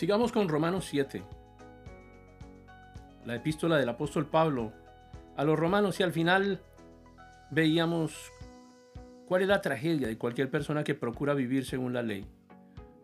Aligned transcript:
Sigamos 0.00 0.32
con 0.32 0.48
Romanos 0.48 0.86
7. 0.86 1.22
La 3.26 3.34
epístola 3.34 3.76
del 3.76 3.90
apóstol 3.90 4.24
Pablo 4.24 4.72
a 5.36 5.44
los 5.44 5.58
romanos 5.58 6.00
y 6.00 6.02
al 6.02 6.10
final 6.10 6.58
veíamos 7.50 8.32
cuál 9.26 9.42
es 9.42 9.48
la 9.48 9.60
tragedia 9.60 10.08
de 10.08 10.16
cualquier 10.16 10.50
persona 10.50 10.84
que 10.84 10.94
procura 10.94 11.34
vivir 11.34 11.66
según 11.66 11.92
la 11.92 12.02
ley. 12.02 12.24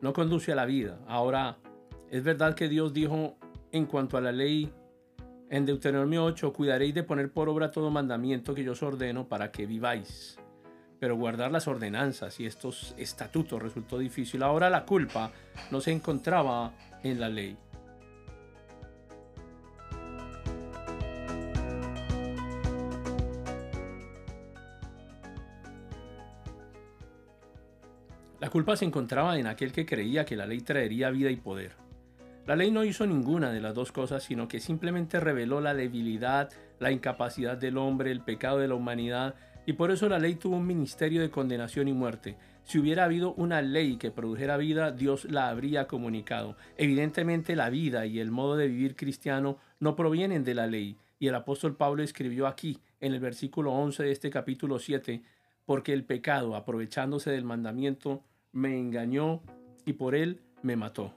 No 0.01 0.15
conduce 0.15 0.53
a 0.53 0.55
la 0.55 0.65
vida. 0.65 0.99
Ahora, 1.07 1.59
es 2.11 2.25
verdad 2.25 2.55
que 2.55 2.67
Dios 2.67 2.95
dijo 2.95 3.37
en 3.73 3.85
cuanto 3.85 4.17
a 4.17 4.23
la 4.23 4.33
ley 4.33 4.73
en 5.51 5.67
Deuteronomio 5.67 6.25
8, 6.25 6.55
cuidaréis 6.55 6.95
de 6.95 7.03
poner 7.03 7.31
por 7.31 7.51
obra 7.51 7.71
todo 7.71 7.91
mandamiento 7.91 8.55
que 8.55 8.65
yo 8.65 8.73
os 8.73 8.83
ordeno 8.83 9.29
para 9.29 9.53
que 9.53 9.67
viváis. 9.67 10.39
Pero 10.99 11.17
guardar 11.17 11.51
las 11.51 11.69
ordenanzas 11.69 12.41
y 12.41 12.47
estos 12.47 12.95
estatutos 12.97 13.63
resultó 13.63 13.99
difícil. 13.99 14.43
Ahora 14.43 14.71
la 14.71 14.85
culpa 14.85 15.31
no 15.71 15.81
se 15.81 15.93
encontraba 15.93 16.73
en 17.03 17.21
la 17.21 17.29
ley. 17.29 17.57
La 28.47 28.51
culpa 28.51 28.77
se 28.77 28.85
encontraba 28.85 29.39
en 29.39 29.47
aquel 29.47 29.73
que 29.73 29.87
creía 29.87 30.25
que 30.25 30.37
la 30.37 30.47
ley 30.47 30.61
traería 30.61 31.11
vida 31.11 31.31
y 31.31 31.37
poder. 31.37 31.73
La 32.47 32.55
ley 32.55 32.71
no 32.71 32.85
hizo 32.85 33.05
ninguna 33.05 33.51
de 33.51 33.61
las 33.61 33.75
dos 33.75 33.91
cosas, 33.91 34.23
sino 34.23 34.47
que 34.47 34.61
simplemente 34.61 35.19
reveló 35.19 35.61
la 35.61 35.75
debilidad, 35.75 36.51
la 36.79 36.93
incapacidad 36.93 37.57
del 37.57 37.77
hombre, 37.77 38.13
el 38.13 38.21
pecado 38.21 38.59
de 38.59 38.69
la 38.69 38.77
humanidad, 38.77 39.35
y 39.67 39.73
por 39.73 39.91
eso 39.91 40.09
la 40.09 40.21
ley 40.21 40.37
tuvo 40.37 40.57
un 40.57 40.67
ministerio 40.67 41.21
de 41.21 41.31
condenación 41.31 41.89
y 41.89 41.93
muerte. 41.93 42.37
Si 42.65 42.79
hubiera 42.79 43.05
habido 43.05 43.35
una 43.35 43.63
ley 43.63 43.97
que 43.97 44.11
produjera 44.13 44.57
vida, 44.57 44.93
Dios 44.93 45.25
la 45.25 45.49
habría 45.49 45.87
comunicado. 45.87 46.57
Evidentemente 46.77 47.57
la 47.57 47.69
vida 47.69 48.07
y 48.07 48.21
el 48.21 48.31
modo 48.31 48.57
de 48.57 48.69
vivir 48.69 48.97
cristiano 48.97 49.59
no 49.81 49.97
provienen 49.97 50.45
de 50.45 50.55
la 50.55 50.67
ley, 50.67 50.97
y 51.19 51.27
el 51.27 51.35
apóstol 51.35 51.77
Pablo 51.77 52.03
escribió 52.03 52.47
aquí, 52.47 52.79
en 53.01 53.13
el 53.13 53.21
versículo 53.21 53.73
11 53.73 54.05
de 54.05 54.13
este 54.13 54.31
capítulo 54.31 54.79
7, 54.79 55.23
porque 55.65 55.93
el 55.93 56.05
pecado, 56.05 56.55
aprovechándose 56.55 57.31
del 57.31 57.45
mandamiento, 57.45 58.23
me 58.53 58.79
engañó 58.79 59.43
y 59.85 59.95
por 59.95 60.15
él 60.15 60.41
me 60.63 60.77
mató. 60.77 61.13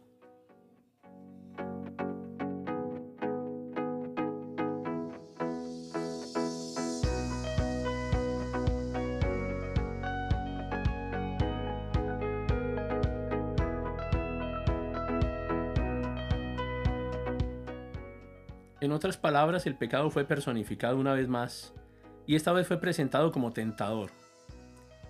En 18.81 18.93
otras 18.93 19.17
palabras, 19.17 19.65
el 19.65 19.75
pecado 19.75 20.09
fue 20.09 20.23
personificado 20.23 20.97
una 20.97 21.13
vez 21.13 21.27
más, 21.27 21.73
y 22.25 22.35
esta 22.35 22.53
vez 22.53 22.65
fue 22.65 22.79
presentado 22.79 23.31
como 23.33 23.51
tentador. 23.51 24.09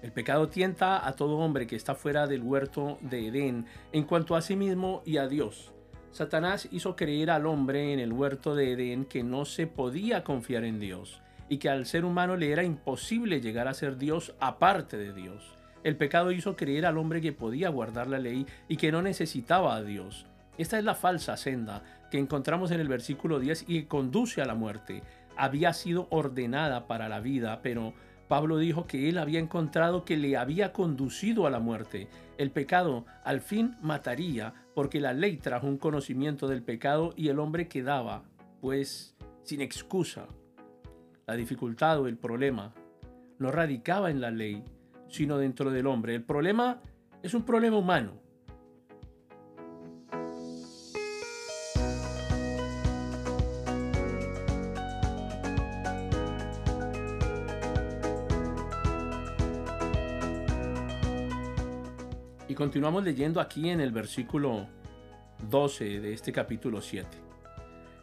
El 0.01 0.11
pecado 0.11 0.49
tienta 0.49 1.05
a 1.05 1.13
todo 1.13 1.37
hombre 1.37 1.67
que 1.67 1.75
está 1.75 1.93
fuera 1.93 2.25
del 2.25 2.41
huerto 2.41 2.97
de 3.01 3.27
Edén 3.27 3.67
en 3.91 4.05
cuanto 4.05 4.35
a 4.35 4.41
sí 4.41 4.55
mismo 4.55 5.03
y 5.05 5.17
a 5.17 5.27
Dios. 5.27 5.71
Satanás 6.11 6.67
hizo 6.71 6.95
creer 6.95 7.29
al 7.29 7.45
hombre 7.45 7.93
en 7.93 7.99
el 7.99 8.11
huerto 8.11 8.55
de 8.55 8.71
Edén 8.71 9.05
que 9.05 9.23
no 9.23 9.45
se 9.45 9.67
podía 9.67 10.23
confiar 10.23 10.63
en 10.63 10.79
Dios 10.79 11.21
y 11.47 11.57
que 11.57 11.69
al 11.69 11.85
ser 11.85 12.05
humano 12.05 12.37
le 12.37 12.51
era 12.51 12.63
imposible 12.63 13.41
llegar 13.41 13.67
a 13.67 13.73
ser 13.75 13.97
Dios 13.97 14.33
aparte 14.39 14.97
de 14.97 15.13
Dios. 15.13 15.43
El 15.83 15.95
pecado 15.95 16.31
hizo 16.31 16.55
creer 16.55 16.85
al 16.85 16.97
hombre 16.97 17.21
que 17.21 17.33
podía 17.33 17.69
guardar 17.69 18.07
la 18.07 18.19
ley 18.19 18.47
y 18.67 18.77
que 18.77 18.91
no 18.91 19.01
necesitaba 19.01 19.75
a 19.75 19.83
Dios. 19.83 20.25
Esta 20.59 20.77
es 20.77 20.83
la 20.83 20.93
falsa 20.93 21.37
senda 21.37 21.83
que 22.11 22.17
encontramos 22.17 22.71
en 22.71 22.81
el 22.81 22.89
versículo 22.89 23.39
10 23.39 23.63
y 23.69 23.83
conduce 23.83 24.41
a 24.41 24.45
la 24.45 24.55
muerte. 24.55 25.03
Había 25.37 25.71
sido 25.71 26.07
ordenada 26.11 26.85
para 26.85 27.07
la 27.07 27.21
vida, 27.21 27.61
pero 27.63 27.93
Pablo 28.27 28.57
dijo 28.57 28.85
que 28.85 29.07
él 29.07 29.19
había 29.19 29.39
encontrado 29.39 30.03
que 30.03 30.17
le 30.17 30.35
había 30.35 30.73
conducido 30.73 31.47
a 31.47 31.49
la 31.49 31.61
muerte. 31.61 32.09
El 32.37 32.51
pecado 32.51 33.05
al 33.23 33.39
fin 33.39 33.77
mataría 33.81 34.53
porque 34.75 34.99
la 34.99 35.13
ley 35.13 35.37
trajo 35.37 35.65
un 35.65 35.77
conocimiento 35.77 36.49
del 36.49 36.61
pecado 36.61 37.13
y 37.15 37.29
el 37.29 37.39
hombre 37.39 37.69
quedaba, 37.69 38.25
pues, 38.59 39.15
sin 39.43 39.61
excusa. 39.61 40.27
La 41.25 41.35
dificultad 41.35 42.01
o 42.01 42.07
el 42.07 42.17
problema 42.17 42.73
no 43.37 43.49
radicaba 43.49 44.11
en 44.11 44.19
la 44.19 44.29
ley, 44.29 44.61
sino 45.07 45.37
dentro 45.37 45.71
del 45.71 45.87
hombre. 45.87 46.15
El 46.15 46.23
problema 46.23 46.81
es 47.23 47.33
un 47.33 47.43
problema 47.43 47.77
humano 47.77 48.28
Y 62.49 62.55
continuamos 62.55 63.03
leyendo 63.03 63.39
aquí 63.39 63.69
en 63.69 63.79
el 63.79 63.91
versículo 63.91 64.65
12 65.51 65.99
de 65.99 66.13
este 66.13 66.31
capítulo 66.31 66.81
7. 66.81 67.07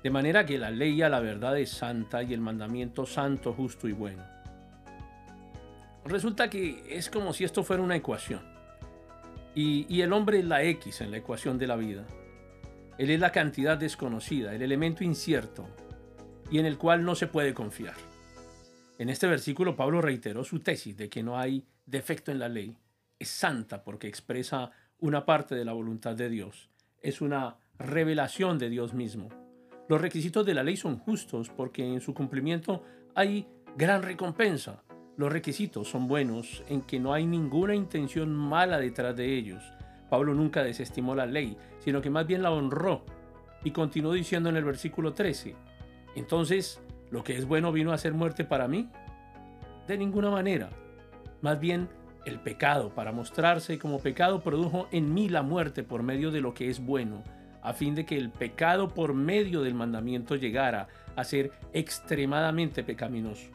De 0.05 0.11
manera 0.11 0.47
que 0.47 0.57
la 0.57 0.71
ley 0.71 1.03
a 1.03 1.09
la 1.09 1.19
verdad 1.19 1.59
es 1.59 1.71
santa 1.71 2.23
y 2.23 2.33
el 2.33 2.41
mandamiento 2.41 3.07
santo, 3.07 3.53
justo 3.53 3.89
y 3.89 3.93
bueno. 3.93 4.23
Resulta 6.05 6.49
que 6.49 6.85
es 6.89 7.11
como 7.11 7.33
si 7.33 7.43
esto 7.43 7.65
fuera 7.65 7.83
una 7.83 7.97
ecuación. 7.97 8.41
Y, 9.57 9.85
y 9.93 10.03
el 10.03 10.13
hombre 10.13 10.39
es 10.39 10.45
la 10.45 10.63
X 10.63 11.01
en 11.01 11.11
la 11.11 11.17
ecuación 11.17 11.59
de 11.59 11.67
la 11.67 11.75
vida. 11.75 12.07
Él 12.99 13.11
es 13.11 13.19
la 13.19 13.33
cantidad 13.33 13.77
desconocida, 13.77 14.55
el 14.55 14.63
elemento 14.63 15.03
incierto 15.03 15.67
y 16.53 16.61
en 16.61 16.67
el 16.67 16.79
cual 16.79 17.05
no 17.05 17.17
se 17.17 17.27
puede 17.27 17.53
confiar. 17.53 17.97
En 19.01 19.09
este 19.09 19.27
versículo 19.27 19.75
Pablo 19.75 20.01
reiteró 20.01 20.45
su 20.45 20.61
tesis 20.61 20.97
de 20.97 21.09
que 21.09 21.25
no 21.25 21.37
hay 21.37 21.65
defecto 21.85 22.31
en 22.31 22.39
la 22.39 22.49
ley, 22.49 22.77
es 23.19 23.29
santa 23.29 23.83
porque 23.85 24.09
expresa 24.09 24.71
una 24.99 25.25
parte 25.25 25.55
de 25.55 25.65
la 25.65 25.73
voluntad 25.73 26.15
de 26.17 26.29
Dios. 26.29 26.71
Es 27.03 27.21
una 27.21 27.59
revelación 27.79 28.59
de 28.59 28.71
Dios 28.71 28.95
mismo. 28.95 29.29
Los 29.89 30.01
requisitos 30.01 30.45
de 30.45 30.55
la 30.55 30.65
ley 30.65 30.77
son 30.77 30.99
justos 30.99 31.51
porque 31.51 31.85
en 31.85 32.01
su 32.01 32.15
cumplimiento 32.15 32.83
hay 33.15 33.47
gran 33.77 34.03
recompensa. 34.03 34.83
Los 35.17 35.33
requisitos 35.33 35.89
son 35.89 36.09
buenos 36.09 36.63
en 36.69 36.83
que 36.83 36.99
no 36.99 37.13
hay 37.13 37.27
ninguna 37.27 37.75
intención 37.75 38.35
mala 38.35 38.79
detrás 38.79 39.17
de 39.17 39.35
ellos. 39.35 39.63
Pablo 40.11 40.35
nunca 40.35 40.63
desestimó 40.63 41.15
la 41.15 41.27
ley, 41.27 41.57
sino 41.79 42.01
que 42.01 42.11
más 42.11 42.27
bien 42.27 42.43
la 42.43 42.51
honró. 42.51 43.05
Y 43.65 43.71
continuó 43.71 44.13
diciendo 44.13 44.49
en 44.49 44.57
el 44.57 44.65
versículo 44.65 45.15
13, 45.15 45.57
entonces, 46.15 46.81
¿lo 47.11 47.25
que 47.25 47.37
es 47.37 47.47
bueno 47.47 47.73
vino 47.73 47.93
a 47.93 47.99
ser 47.99 48.13
muerte 48.13 48.45
para 48.45 48.69
mí? 48.69 48.89
De 49.87 49.99
ninguna 49.99 50.31
manera. 50.31 50.71
Más 51.43 51.61
bien, 51.61 51.89
el 52.27 52.41
pecado, 52.41 52.91
para 52.91 53.13
mostrarse 53.13 53.79
como 53.79 54.01
pecado, 54.01 54.43
produjo 54.43 54.89
en 54.91 55.15
mí 55.15 55.29
la 55.29 55.43
muerte 55.43 55.85
por 55.85 56.03
medio 56.03 56.31
de 56.31 56.41
lo 56.41 56.53
que 56.53 56.69
es 56.69 56.85
bueno, 56.85 57.23
a 57.63 57.73
fin 57.73 57.95
de 57.95 58.05
que 58.05 58.19
el 58.19 58.31
pecado 58.31 58.89
por 58.93 59.15
medio 59.15 59.63
del 59.63 59.75
mandamiento 59.75 60.35
llegara 60.35 60.89
a 61.15 61.25
ser 61.25 61.53
extremadamente 61.73 62.83
pecaminoso. 62.83 63.47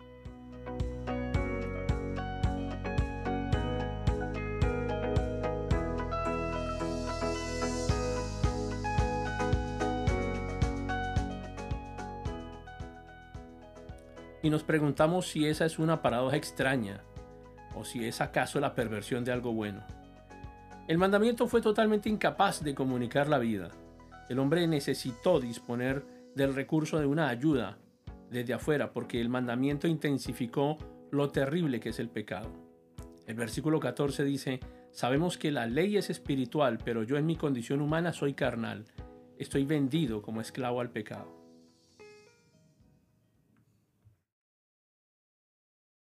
Y 14.44 14.50
nos 14.50 14.63
preguntamos 14.63 15.27
si 15.27 15.45
esa 15.45 15.65
es 15.65 15.77
una 15.77 16.01
paradoja 16.01 16.35
extraña 16.35 17.01
o 17.75 17.85
si 17.85 18.06
es 18.06 18.21
acaso 18.21 18.59
la 18.59 18.75
perversión 18.75 19.23
de 19.23 19.31
algo 19.31 19.53
bueno. 19.53 19.83
El 20.88 20.97
mandamiento 20.97 21.47
fue 21.47 21.62
totalmente 21.62 22.09
incapaz 22.09 22.63
de 22.63 22.75
comunicar 22.75 23.29
la 23.29 23.39
vida. 23.39 23.69
El 24.29 24.39
hombre 24.39 24.68
necesitó 24.68 25.39
disponer 25.39 26.06
del 26.35 26.53
recurso 26.53 27.00
de 27.00 27.06
una 27.06 27.29
ayuda 27.29 27.77
desde 28.29 28.53
afuera 28.53 28.91
porque 28.91 29.21
el 29.21 29.29
mandamiento 29.29 29.88
intensificó 29.88 30.77
lo 31.12 31.29
terrible 31.29 31.79
que 31.79 31.89
es 31.89 32.00
el 32.00 32.09
pecado. 32.09 32.51
El 33.27 33.35
versículo 33.35 33.79
14 33.79 34.23
dice, 34.23 34.59
sabemos 34.91 35.38
que 35.38 35.51
la 35.51 35.65
ley 35.65 35.97
es 35.97 36.09
espiritual, 36.09 36.77
pero 36.83 37.03
yo 37.03 37.18
en 37.18 37.25
mi 37.25 37.35
condición 37.35 37.81
humana 37.81 38.13
soy 38.13 38.33
carnal, 38.33 38.85
estoy 39.38 39.65
vendido 39.65 40.21
como 40.21 40.41
esclavo 40.41 40.81
al 40.81 40.89
pecado. 40.89 41.40